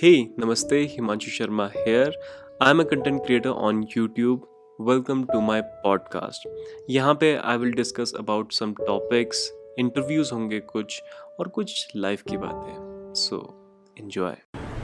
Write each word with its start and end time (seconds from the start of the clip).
Hey, 0.00 0.30
Namaste, 0.38 0.96
Himanshu 0.96 1.30
Sharma 1.36 1.72
here. 1.84 2.12
I'm 2.60 2.78
a 2.78 2.84
content 2.84 3.24
creator 3.26 3.50
on 3.50 3.84
YouTube. 3.84 4.42
Welcome 4.78 5.24
to 5.30 5.40
my 5.40 5.56
podcast. 5.84 6.46
यहाँ 6.90 7.14
पे 7.14 7.32
I 7.34 7.56
will 7.56 7.72
discuss 7.72 8.12
about 8.18 8.52
some 8.52 8.74
topics 8.80 9.40
interviews 9.78 10.30
होंगे 10.34 10.60
कुछ 10.68 11.00
और 11.40 11.48
कुछ 11.48 11.96
life 11.96 12.22
की 12.28 12.36
बातें 12.36 13.14
सो 13.22 13.40
एंजॉय 13.96 14.36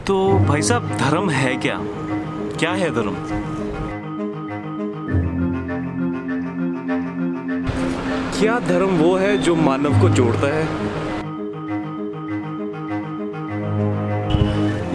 तो 0.06 0.18
भाई 0.48 0.62
साहब 0.62 0.96
धर्म 0.98 1.30
है 1.30 1.54
क्या 1.58 1.78
क्या 2.58 2.72
है 2.72 2.90
धर्म 2.94 3.16
क्या 8.40 8.58
धर्म 8.68 8.98
वो 8.98 9.16
है 9.16 9.36
जो 9.42 9.54
मानव 9.64 10.00
को 10.00 10.14
जोड़ता 10.14 10.54
है 10.54 11.03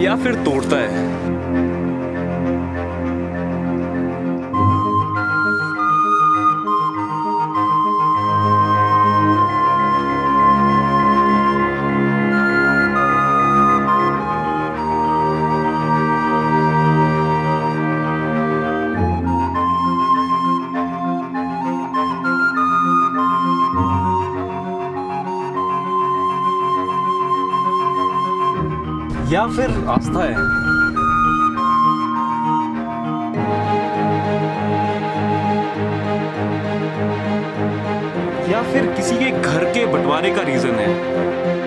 या 0.00 0.16
फिर 0.16 0.34
तोड़ता 0.34 0.76
है। 0.76 1.29
या 29.32 29.46
फिर 29.46 29.70
आस्था 29.88 30.22
है? 30.24 30.32
या 38.52 38.62
फिर 38.62 38.92
किसी 38.96 39.16
के 39.16 39.30
घर 39.30 39.64
के 39.64 39.86
बंटवारे 39.86 40.30
का 40.30 40.42
रीजन 40.42 40.74
है? 40.74 41.59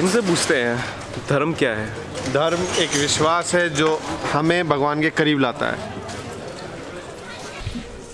इनसे 0.00 0.20
पूछते 0.20 0.54
हैं 0.56 0.76
धर्म 1.28 1.52
क्या 1.54 1.70
है? 1.70 1.86
धर्म 2.32 2.62
एक 2.82 2.90
विश्वास 2.90 3.54
है 3.54 3.68
जो 3.70 3.88
हमें 4.32 4.68
भगवान 4.68 5.00
के 5.00 5.10
करीब 5.10 5.40
लाता 5.40 5.66
है। 5.66 5.92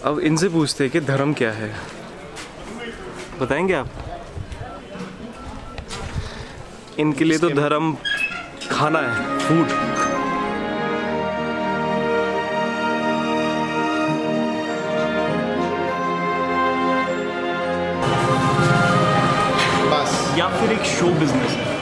अब 0.05 0.19
इनसे 0.20 0.48
पूछते 0.48 0.84
हैं 0.84 0.92
कि 0.92 1.01
धर्म 1.01 1.34
क्या 1.34 1.51
है। 1.53 1.69
बताएँगे 3.41 3.75
आप? 3.75 3.91
इनके 6.98 7.25
लिए 7.25 7.39
तो 7.39 7.51
धर्म 7.51 7.92
खाना 8.70 9.01
है 9.01 9.39
फ़ूड 9.39 9.67
बस। 19.91 20.34
या 20.39 20.48
फिर 20.59 20.73
एक 20.73 20.84
शो 20.89 21.12
बिज़नेस 21.14 21.51
है। 21.53 21.75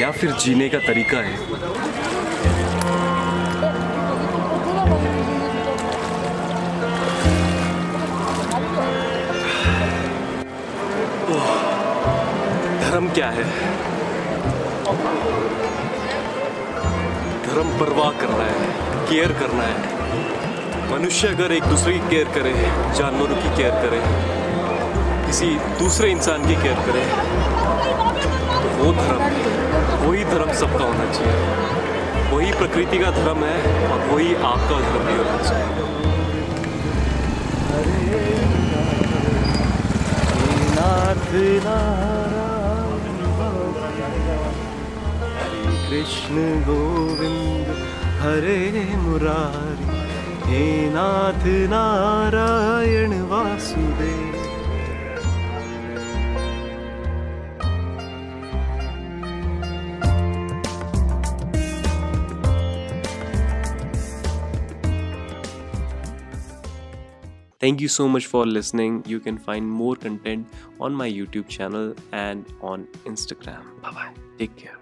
या 0.00 0.10
फिर 0.10 0.30
जीने 0.32 0.68
का 0.68 0.78
तरीका 0.78 1.18
है? 1.18 1.36
धर्म 12.80 13.08
क्या 13.08 13.30
है? 13.30 13.44
धर्म 17.46 17.68
परवाह 17.80 18.10
करना 18.10 18.44
है, 18.44 18.68
केयर 19.08 19.32
करना 19.32 19.64
है। 19.64 19.76
मनुष्य 20.92 21.28
अगर 21.28 21.52
एक 21.52 21.62
दूसरे 21.62 21.92
की 21.92 22.08
केयर 22.10 22.28
करे, 22.34 22.54
जानवरों 22.94 23.36
की 23.36 23.56
केयर 23.56 23.74
करे, 23.82 24.02
किसी 25.26 25.54
दूसरे 25.78 26.10
इंसान 26.10 26.48
की 26.48 26.54
केयर 26.62 26.86
करे 26.86 27.04
वो 28.74 28.92
धर्म, 28.92 29.22
वही 30.02 30.24
धर्म 30.24 30.52
सबका 30.52 30.84
होना 30.84 31.06
चाहिए। 31.12 32.30
वही 32.30 32.52
प्रकृति 32.52 32.98
का 32.98 33.10
धर्म 33.10 33.44
है 33.44 33.58
और 33.88 34.00
वही 34.08 34.34
आपका 34.34 34.80
धर्म 34.80 35.04
भी 35.06 35.16
होना 35.16 35.38
चाहिए। 35.48 35.84
नाथ 40.76 41.30
कृष्ण 45.88 46.34
गोविंद, 46.62 47.68
हरे 48.20 48.58
मुरारी। 48.96 49.86
हे 50.46 50.64
नाथ 50.90 51.44
Narayan 51.70 53.12
Vasudev. 53.30 54.45
Thank 67.66 67.80
you 67.80 67.88
so 67.88 68.06
much 68.06 68.26
for 68.26 68.46
listening. 68.46 69.02
You 69.08 69.18
can 69.18 69.38
find 69.38 69.68
more 69.68 69.96
content 69.96 70.46
on 70.78 70.94
my 70.94 71.10
YouTube 71.10 71.48
channel 71.48 71.96
and 72.12 72.46
on 72.60 72.86
Instagram. 73.06 73.64
Bye 73.82 73.90
bye. 73.90 74.10
Take 74.38 74.54
care. 74.54 74.78